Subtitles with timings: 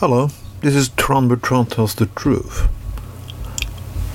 [0.00, 0.30] Hello,
[0.62, 2.68] this is Tron Bertrand tells the truth.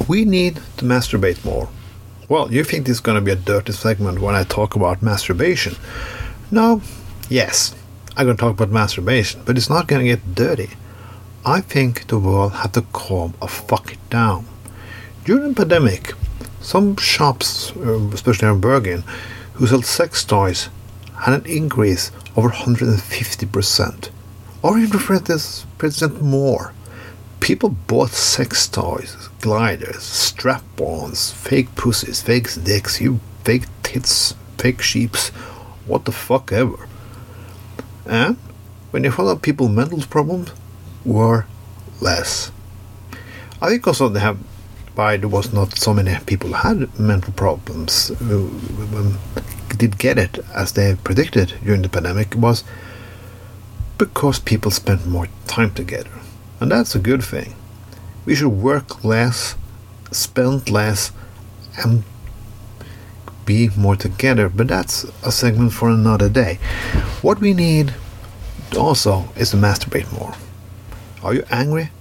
[0.08, 1.70] We need to masturbate more.
[2.28, 5.04] Well, you think this is going to be a dirty segment when I talk about
[5.04, 5.76] masturbation.
[6.50, 6.82] No,
[7.30, 7.76] yes,
[8.18, 10.72] I'm going to talk about masturbation, but it's not going to get dirty.
[11.46, 14.48] I think the world had to calm a fuck down.
[15.24, 16.14] During the pandemic,
[16.62, 19.04] some shops, uh, especially in Bergen,
[19.54, 20.70] who sell sex toys,
[21.14, 24.10] had an increase over 150%.
[24.66, 25.00] Or even
[25.78, 26.74] percent more.
[27.40, 35.30] People bought sex toys, gliders, strap-ons, fake pussies, fake dicks, you fake tits, fake sheeps,
[35.86, 36.88] what the fuck ever.
[38.08, 38.38] And
[38.90, 40.50] when you follow people mental problems
[41.06, 41.46] were
[42.02, 42.52] less.
[43.62, 44.40] I think also they have
[44.96, 49.14] why there was not so many people had mental problems uh, who, who
[49.78, 52.64] did get it as they predicted during the pandemic was
[53.98, 56.12] because people spend more time together.
[56.60, 57.56] And that's a good thing.
[58.26, 59.56] We should work less,
[60.12, 61.12] spend less,
[61.78, 62.04] and
[63.46, 64.50] be more together.
[64.50, 66.56] But that's a segment for another day.
[67.22, 67.94] What we need
[68.78, 70.34] also is to masturbate more.
[71.24, 71.92] Are you angry?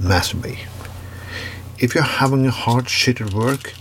[0.00, 0.66] Masturbate.
[1.78, 3.74] If you're having a hard shit at work,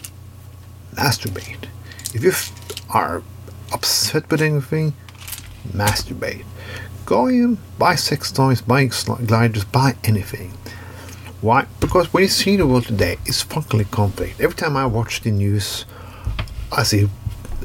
[0.95, 1.65] masturbate.
[2.13, 2.31] If you
[2.93, 3.21] are
[3.73, 4.93] upset with anything,
[5.71, 6.45] masturbate.
[7.09, 10.51] Go in, buy sex toys, buy gliders, buy anything.
[11.41, 11.65] Why?
[11.79, 14.39] Because when you see the world today, it's fucking conflict.
[14.39, 15.85] Every time I watch the news,
[16.71, 17.09] I see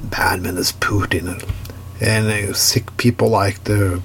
[0.02, 1.44] bad men as Putin and,
[2.00, 4.00] and uh, sick people like the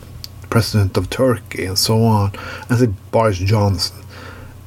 [0.49, 2.33] president of Turkey and so on.
[2.69, 4.03] I see Boris Johnson,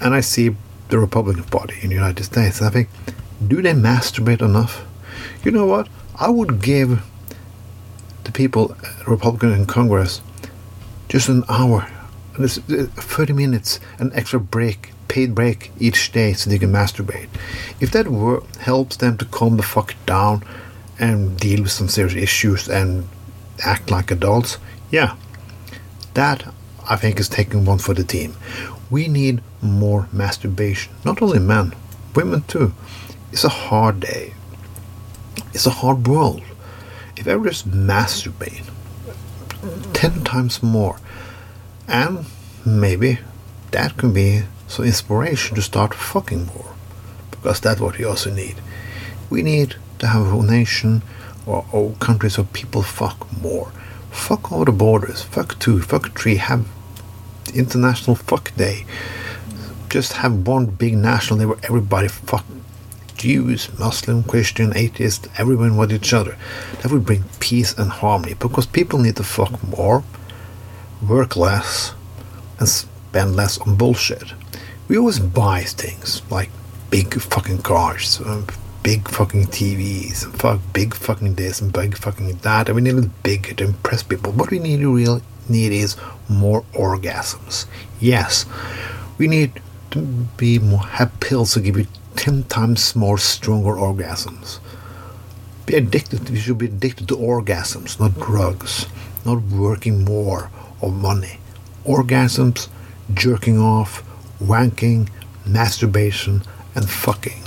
[0.01, 0.57] and I see
[0.89, 2.63] the Republican Party in the United States.
[2.63, 2.89] I think,
[3.47, 4.87] do they masturbate enough?
[5.45, 5.89] You know what?
[6.19, 7.05] I would give
[8.25, 10.23] the people, uh, Republican in Congress,
[11.13, 11.87] just an hour,
[12.39, 17.29] uh, 30 minutes, an extra break, paid break each day so they can masturbate.
[17.81, 20.43] If that wor- helps them to calm the fuck down
[20.99, 23.07] and deal with some serious issues and
[23.63, 24.57] act like adults,
[24.91, 25.17] yeah,
[26.15, 26.55] that
[26.89, 28.35] I think is taking one for the team.
[28.91, 30.95] We need more masturbation.
[31.05, 31.75] Not only men,
[32.15, 32.73] women too.
[33.33, 34.33] It's a hard day.
[35.53, 36.43] It's a hard world.
[37.19, 38.72] If everybody's masturbate,
[39.93, 40.99] ten times more.
[41.89, 42.27] And
[42.65, 43.19] maybe
[43.71, 46.75] that can be some inspiration to start fucking more.
[47.31, 48.57] Because that's what we also need.
[49.31, 51.03] We need to have a whole nation
[51.47, 53.73] or, or countries where people fuck more.
[54.11, 55.23] Fuck all the borders.
[55.23, 56.37] Fuck two, fuck three.
[56.37, 56.67] Have
[57.55, 58.85] international fuck day.
[59.89, 62.45] Just have one big national day where everybody fuck
[63.23, 66.37] Jews, Muslim, Christian, atheist, everyone with each other.
[66.81, 70.03] That would bring peace and harmony because people need to fuck more,
[71.09, 71.95] work less,
[72.59, 74.33] and spend less on bullshit.
[74.89, 76.51] We always buy things like
[76.91, 78.43] big fucking cars, uh,
[78.83, 82.69] big fucking TVs, and fuck big fucking this and big fucking that.
[82.69, 84.33] And we need it big to impress people.
[84.33, 85.97] What we need to really need is
[86.29, 87.67] more orgasms.
[88.01, 88.47] Yes,
[89.17, 89.63] we need
[89.93, 90.01] to
[90.37, 94.59] be more have pills to give you 10 times more stronger orgasms.
[95.67, 98.87] Be addicted, you should be addicted to orgasms, not drugs,
[99.25, 100.51] not working more
[100.81, 101.39] or money.
[101.85, 102.69] Orgasms,
[103.15, 104.03] jerking off,
[104.41, 105.09] wanking,
[105.47, 106.43] masturbation,
[106.75, 107.43] and fucking.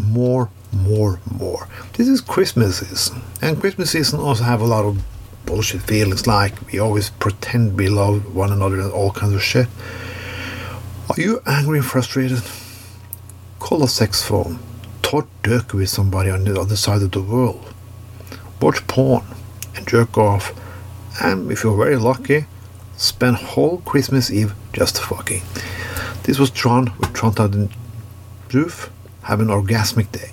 [0.00, 1.68] More, more, more.
[1.94, 5.02] This is Christmas season, and Christmas season also have a lot of
[5.46, 9.68] bullshit feelings like we always pretend we love one another and all kinds of shit.
[11.10, 12.42] Are you angry and frustrated?
[13.64, 14.58] Call a sex phone.
[15.00, 17.72] Talk dirk with somebody on the other side of the world.
[18.60, 19.24] Watch porn
[19.74, 20.52] and jerk off.
[21.22, 22.44] And if you're very lucky,
[22.98, 25.40] spend whole Christmas Eve just fucking.
[26.24, 27.70] This was Tron with Tron
[28.52, 28.90] Roof.
[29.22, 30.32] Have an orgasmic day.